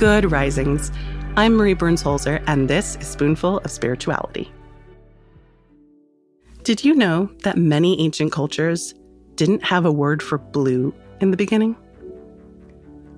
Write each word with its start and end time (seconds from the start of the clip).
Good 0.00 0.32
risings. 0.32 0.90
I'm 1.36 1.56
Marie 1.56 1.74
Burns 1.74 2.02
Holzer, 2.02 2.42
and 2.46 2.70
this 2.70 2.96
is 2.96 3.06
Spoonful 3.06 3.58
of 3.58 3.70
Spirituality. 3.70 4.50
Did 6.62 6.82
you 6.82 6.94
know 6.94 7.30
that 7.42 7.58
many 7.58 8.00
ancient 8.00 8.32
cultures 8.32 8.94
didn't 9.34 9.62
have 9.62 9.84
a 9.84 9.92
word 9.92 10.22
for 10.22 10.38
blue 10.38 10.94
in 11.20 11.30
the 11.30 11.36
beginning? 11.36 11.76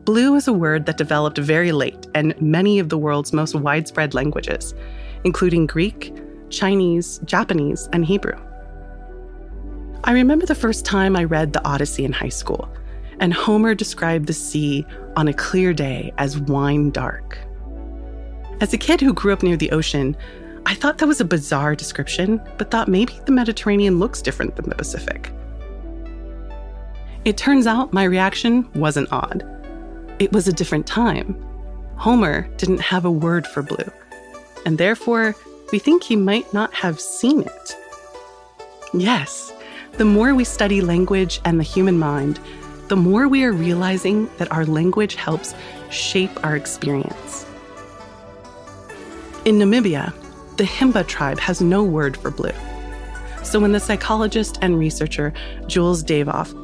Blue 0.04 0.34
is 0.34 0.48
a 0.48 0.52
word 0.52 0.86
that 0.86 0.98
developed 0.98 1.38
very 1.38 1.70
late 1.70 2.08
in 2.16 2.34
many 2.40 2.80
of 2.80 2.88
the 2.88 2.98
world's 2.98 3.32
most 3.32 3.54
widespread 3.54 4.12
languages, 4.12 4.74
including 5.22 5.68
Greek, 5.68 6.12
Chinese, 6.50 7.20
Japanese, 7.24 7.88
and 7.92 8.04
Hebrew. 8.04 8.40
I 10.02 10.10
remember 10.10 10.46
the 10.46 10.56
first 10.56 10.84
time 10.84 11.14
I 11.14 11.22
read 11.22 11.52
the 11.52 11.64
Odyssey 11.64 12.04
in 12.04 12.10
high 12.10 12.28
school, 12.28 12.68
and 13.20 13.32
Homer 13.32 13.74
described 13.74 14.26
the 14.26 14.32
sea 14.32 14.86
on 15.16 15.28
a 15.28 15.32
clear 15.32 15.72
day 15.72 16.12
as 16.18 16.38
wine 16.38 16.90
dark. 16.90 17.38
As 18.60 18.72
a 18.72 18.78
kid 18.78 19.00
who 19.00 19.12
grew 19.12 19.32
up 19.32 19.42
near 19.42 19.56
the 19.56 19.72
ocean, 19.72 20.16
I 20.66 20.74
thought 20.74 20.98
that 20.98 21.06
was 21.06 21.20
a 21.20 21.24
bizarre 21.24 21.74
description, 21.74 22.40
but 22.58 22.70
thought 22.70 22.88
maybe 22.88 23.18
the 23.24 23.32
Mediterranean 23.32 23.98
looks 23.98 24.22
different 24.22 24.56
than 24.56 24.68
the 24.68 24.76
Pacific. 24.76 25.32
It 27.24 27.36
turns 27.36 27.66
out 27.66 27.92
my 27.92 28.04
reaction 28.04 28.68
wasn't 28.74 29.12
odd. 29.12 29.44
It 30.18 30.32
was 30.32 30.48
a 30.48 30.52
different 30.52 30.86
time. 30.86 31.36
Homer 31.96 32.48
didn't 32.56 32.80
have 32.80 33.04
a 33.04 33.10
word 33.10 33.46
for 33.46 33.62
blue, 33.62 33.90
and 34.66 34.78
therefore 34.78 35.34
we 35.72 35.78
think 35.78 36.02
he 36.02 36.16
might 36.16 36.52
not 36.52 36.72
have 36.74 37.00
seen 37.00 37.42
it. 37.42 37.76
Yes, 38.94 39.52
the 39.98 40.04
more 40.04 40.34
we 40.34 40.44
study 40.44 40.80
language 40.80 41.40
and 41.44 41.58
the 41.58 41.64
human 41.64 41.98
mind, 41.98 42.40
the 42.88 42.96
more 42.96 43.28
we 43.28 43.44
are 43.44 43.52
realizing 43.52 44.28
that 44.38 44.50
our 44.52 44.66
language 44.66 45.14
helps 45.14 45.54
shape 45.90 46.44
our 46.44 46.56
experience. 46.56 47.46
In 49.44 49.56
Namibia, 49.56 50.12
the 50.56 50.64
Himba 50.64 51.06
tribe 51.06 51.38
has 51.38 51.60
no 51.60 51.82
word 51.82 52.16
for 52.16 52.30
blue. 52.30 52.52
So 53.42 53.58
when 53.60 53.72
the 53.72 53.80
psychologist 53.80 54.58
and 54.62 54.78
researcher 54.78 55.32
Jules 55.66 56.04
Davidoff 56.04 56.54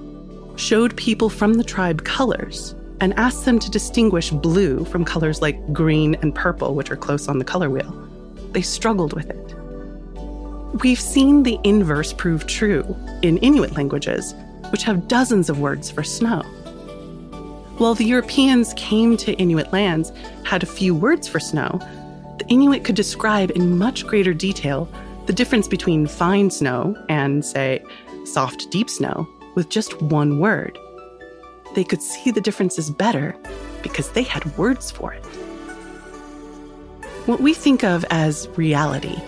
showed 0.58 0.96
people 0.96 1.28
from 1.28 1.54
the 1.54 1.64
tribe 1.64 2.04
colors 2.04 2.74
and 3.00 3.14
asked 3.14 3.44
them 3.44 3.58
to 3.58 3.70
distinguish 3.70 4.30
blue 4.30 4.84
from 4.84 5.04
colors 5.04 5.40
like 5.40 5.72
green 5.72 6.16
and 6.16 6.34
purple, 6.34 6.74
which 6.74 6.90
are 6.90 6.96
close 6.96 7.28
on 7.28 7.38
the 7.38 7.44
color 7.44 7.70
wheel, 7.70 7.90
they 8.52 8.62
struggled 8.62 9.12
with 9.12 9.30
it. 9.30 9.54
We've 10.82 11.00
seen 11.00 11.42
the 11.42 11.58
inverse 11.64 12.12
prove 12.12 12.46
true 12.46 12.96
in 13.22 13.38
Inuit 13.38 13.72
languages, 13.72 14.34
which 14.70 14.82
have 14.84 15.08
dozens 15.08 15.48
of 15.48 15.60
words 15.60 15.90
for 15.90 16.02
snow. 16.02 16.42
While 17.78 17.94
the 17.94 18.04
Europeans 18.04 18.74
came 18.74 19.16
to 19.18 19.34
Inuit 19.34 19.72
lands, 19.72 20.12
had 20.44 20.62
a 20.62 20.66
few 20.66 20.94
words 20.94 21.28
for 21.28 21.38
snow, 21.38 21.78
the 22.38 22.46
Inuit 22.48 22.84
could 22.84 22.96
describe 22.96 23.50
in 23.52 23.78
much 23.78 24.06
greater 24.06 24.34
detail 24.34 24.88
the 25.26 25.32
difference 25.32 25.68
between 25.68 26.06
fine 26.06 26.50
snow 26.50 26.96
and, 27.08 27.44
say, 27.44 27.84
soft, 28.24 28.70
deep 28.70 28.90
snow 28.90 29.28
with 29.54 29.68
just 29.68 30.00
one 30.02 30.40
word. 30.40 30.78
They 31.74 31.84
could 31.84 32.02
see 32.02 32.30
the 32.30 32.40
differences 32.40 32.90
better 32.90 33.36
because 33.82 34.10
they 34.10 34.22
had 34.22 34.56
words 34.58 34.90
for 34.90 35.12
it. 35.12 35.24
What 37.26 37.40
we 37.40 37.54
think 37.54 37.84
of 37.84 38.04
as 38.10 38.48
reality, 38.56 39.20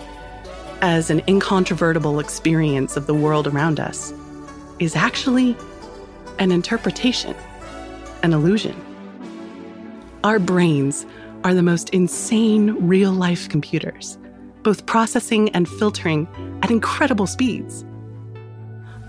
as 0.81 1.09
an 1.09 1.21
incontrovertible 1.27 2.19
experience 2.19 2.97
of 2.97 3.05
the 3.05 3.13
world 3.13 3.47
around 3.47 3.79
us, 3.79 4.11
is 4.81 4.95
actually 4.95 5.55
an 6.39 6.51
interpretation, 6.51 7.35
an 8.23 8.33
illusion. 8.33 8.75
Our 10.23 10.39
brains 10.39 11.05
are 11.43 11.53
the 11.53 11.61
most 11.61 11.91
insane 11.91 12.71
real 12.87 13.11
life 13.11 13.47
computers, 13.47 14.17
both 14.63 14.87
processing 14.87 15.49
and 15.49 15.69
filtering 15.69 16.27
at 16.63 16.71
incredible 16.71 17.27
speeds. 17.27 17.85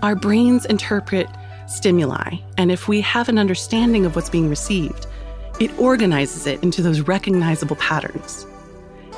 Our 0.03 0.15
brains 0.15 0.65
interpret 0.65 1.27
stimuli, 1.67 2.37
and 2.59 2.71
if 2.71 2.87
we 2.87 3.01
have 3.01 3.27
an 3.27 3.39
understanding 3.39 4.05
of 4.05 4.15
what's 4.15 4.29
being 4.29 4.49
received, 4.49 5.07
it 5.59 5.75
organizes 5.79 6.45
it 6.45 6.61
into 6.61 6.83
those 6.83 7.01
recognizable 7.01 7.77
patterns. 7.77 8.45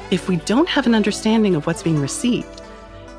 If 0.09 0.29
we 0.29 0.37
don't 0.37 0.69
have 0.69 0.87
an 0.87 0.95
understanding 0.95 1.55
of 1.55 1.67
what's 1.67 1.83
being 1.83 1.99
received, 1.99 2.61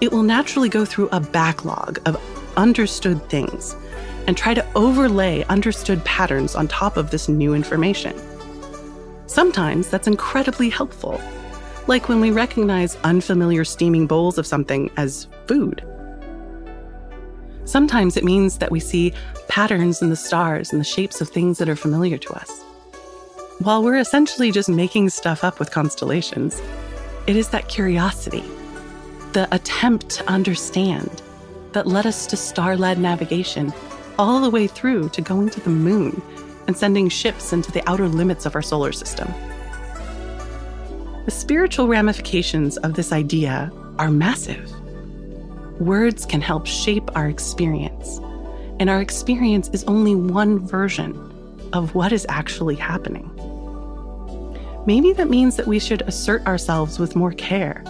it 0.00 0.10
will 0.10 0.22
naturally 0.22 0.70
go 0.70 0.86
through 0.86 1.10
a 1.12 1.20
backlog 1.20 1.98
of 2.06 2.16
understood 2.56 3.28
things 3.28 3.74
and 4.26 4.36
try 4.36 4.54
to 4.54 4.66
overlay 4.74 5.44
understood 5.44 6.04
patterns 6.04 6.54
on 6.54 6.68
top 6.68 6.96
of 6.96 7.10
this 7.10 7.28
new 7.28 7.54
information. 7.54 8.14
Sometimes 9.26 9.88
that's 9.88 10.06
incredibly 10.06 10.68
helpful, 10.68 11.20
like 11.86 12.08
when 12.08 12.20
we 12.20 12.30
recognize 12.30 12.96
unfamiliar 13.04 13.64
steaming 13.64 14.06
bowls 14.06 14.38
of 14.38 14.46
something 14.46 14.90
as 14.96 15.26
food. 15.46 15.84
Sometimes 17.64 18.16
it 18.16 18.24
means 18.24 18.58
that 18.58 18.70
we 18.70 18.80
see 18.80 19.12
patterns 19.48 20.00
in 20.00 20.10
the 20.10 20.16
stars 20.16 20.72
and 20.72 20.80
the 20.80 20.84
shapes 20.84 21.20
of 21.20 21.28
things 21.28 21.58
that 21.58 21.68
are 21.68 21.76
familiar 21.76 22.18
to 22.18 22.32
us. 22.34 22.62
While 23.60 23.82
we're 23.82 23.96
essentially 23.96 24.52
just 24.52 24.68
making 24.68 25.08
stuff 25.10 25.42
up 25.42 25.58
with 25.58 25.70
constellations, 25.70 26.60
it 27.26 27.36
is 27.36 27.48
that 27.48 27.68
curiosity, 27.68 28.44
the 29.32 29.48
attempt 29.50 30.10
to 30.10 30.28
understand, 30.30 31.22
that 31.76 31.86
led 31.86 32.06
us 32.06 32.26
to 32.26 32.38
star 32.38 32.74
led 32.74 32.98
navigation 32.98 33.70
all 34.18 34.40
the 34.40 34.48
way 34.48 34.66
through 34.66 35.10
to 35.10 35.20
going 35.20 35.50
to 35.50 35.60
the 35.60 35.68
moon 35.68 36.22
and 36.66 36.74
sending 36.74 37.06
ships 37.06 37.52
into 37.52 37.70
the 37.70 37.86
outer 37.86 38.08
limits 38.08 38.46
of 38.46 38.54
our 38.54 38.62
solar 38.62 38.92
system. 38.92 39.28
The 41.26 41.30
spiritual 41.30 41.86
ramifications 41.86 42.78
of 42.78 42.94
this 42.94 43.12
idea 43.12 43.70
are 43.98 44.10
massive. 44.10 44.72
Words 45.78 46.24
can 46.24 46.40
help 46.40 46.64
shape 46.64 47.14
our 47.14 47.28
experience, 47.28 48.20
and 48.80 48.88
our 48.88 49.02
experience 49.02 49.68
is 49.74 49.84
only 49.84 50.14
one 50.14 50.66
version 50.66 51.14
of 51.74 51.94
what 51.94 52.10
is 52.10 52.24
actually 52.30 52.76
happening. 52.76 53.30
Maybe 54.86 55.12
that 55.12 55.28
means 55.28 55.56
that 55.56 55.66
we 55.66 55.78
should 55.78 56.00
assert 56.08 56.46
ourselves 56.46 56.98
with 56.98 57.14
more 57.14 57.32
care, 57.32 57.84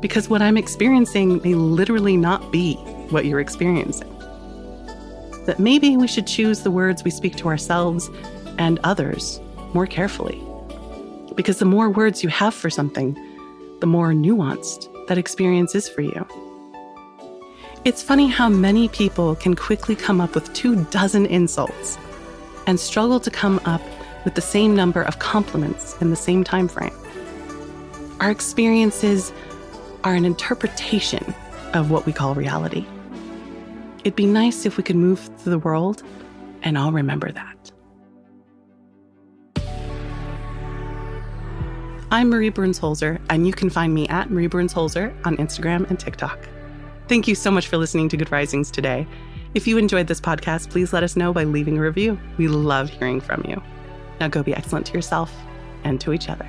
because 0.00 0.28
what 0.28 0.40
I'm 0.40 0.56
experiencing 0.56 1.40
may 1.42 1.54
literally 1.54 2.16
not 2.16 2.52
be 2.52 2.78
what 3.10 3.24
you're 3.24 3.40
experiencing 3.40 4.18
that 5.48 5.58
maybe 5.58 5.96
we 5.96 6.06
should 6.06 6.26
choose 6.26 6.60
the 6.60 6.70
words 6.70 7.02
we 7.02 7.10
speak 7.10 7.34
to 7.34 7.48
ourselves 7.48 8.10
and 8.58 8.78
others 8.84 9.40
more 9.72 9.86
carefully. 9.86 10.44
Because 11.36 11.58
the 11.58 11.64
more 11.64 11.88
words 11.88 12.22
you 12.22 12.28
have 12.28 12.52
for 12.52 12.68
something, 12.68 13.16
the 13.80 13.86
more 13.86 14.12
nuanced 14.12 14.88
that 15.06 15.16
experience 15.16 15.74
is 15.74 15.88
for 15.88 16.02
you. 16.02 16.26
It's 17.86 18.02
funny 18.02 18.28
how 18.28 18.50
many 18.50 18.88
people 18.88 19.36
can 19.36 19.56
quickly 19.56 19.96
come 19.96 20.20
up 20.20 20.34
with 20.34 20.52
two 20.52 20.84
dozen 20.90 21.24
insults 21.24 21.96
and 22.66 22.78
struggle 22.78 23.18
to 23.18 23.30
come 23.30 23.58
up 23.64 23.80
with 24.26 24.34
the 24.34 24.42
same 24.42 24.76
number 24.76 25.00
of 25.00 25.18
compliments 25.18 25.96
in 26.02 26.10
the 26.10 26.16
same 26.16 26.44
time 26.44 26.68
frame. 26.68 26.92
Our 28.20 28.30
experiences 28.30 29.32
are 30.04 30.14
an 30.14 30.26
interpretation 30.26 31.34
of 31.72 31.90
what 31.90 32.04
we 32.04 32.12
call 32.12 32.34
reality. 32.34 32.84
It'd 34.08 34.16
be 34.16 34.24
nice 34.24 34.64
if 34.64 34.78
we 34.78 34.82
could 34.82 34.96
move 34.96 35.20
through 35.36 35.50
the 35.50 35.58
world, 35.58 36.02
and 36.62 36.78
I'll 36.78 36.92
remember 36.92 37.30
that. 37.30 37.70
I'm 42.10 42.30
Marie 42.30 42.48
Burns 42.48 42.80
Holzer, 42.80 43.20
and 43.28 43.46
you 43.46 43.52
can 43.52 43.68
find 43.68 43.92
me 43.92 44.08
at 44.08 44.30
Marie 44.30 44.46
Burns 44.46 44.72
Holzer 44.72 45.14
on 45.26 45.36
Instagram 45.36 45.86
and 45.90 46.00
TikTok. 46.00 46.48
Thank 47.06 47.28
you 47.28 47.34
so 47.34 47.50
much 47.50 47.68
for 47.68 47.76
listening 47.76 48.08
to 48.08 48.16
Good 48.16 48.32
Risings 48.32 48.70
today. 48.70 49.06
If 49.52 49.66
you 49.66 49.76
enjoyed 49.76 50.06
this 50.06 50.22
podcast, 50.22 50.70
please 50.70 50.94
let 50.94 51.02
us 51.02 51.14
know 51.14 51.34
by 51.34 51.44
leaving 51.44 51.76
a 51.76 51.82
review. 51.82 52.18
We 52.38 52.48
love 52.48 52.88
hearing 52.88 53.20
from 53.20 53.44
you. 53.46 53.62
Now 54.20 54.28
go 54.28 54.42
be 54.42 54.54
excellent 54.54 54.86
to 54.86 54.94
yourself 54.94 55.30
and 55.84 56.00
to 56.00 56.14
each 56.14 56.30
other. 56.30 56.48